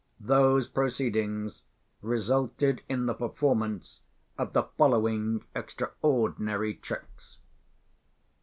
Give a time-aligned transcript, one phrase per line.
[0.19, 1.61] Those proceedings
[2.01, 4.01] resulted in the performance
[4.35, 7.37] of the following extraordinary tricks.